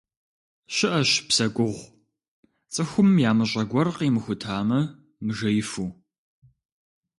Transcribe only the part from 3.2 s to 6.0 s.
ямыщӏэ гуэр къимыхутамэ, мыжеифу.